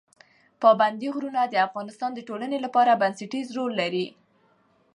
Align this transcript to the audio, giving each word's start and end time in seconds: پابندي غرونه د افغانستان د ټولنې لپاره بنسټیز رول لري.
پابندي 0.61 1.07
غرونه 1.15 1.41
د 1.47 1.55
افغانستان 1.67 2.11
د 2.15 2.19
ټولنې 2.27 2.57
لپاره 2.65 2.99
بنسټیز 3.01 3.47
رول 3.57 3.71
لري. 3.81 4.07